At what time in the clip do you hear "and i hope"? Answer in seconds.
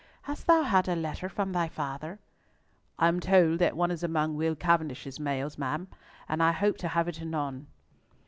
6.27-6.79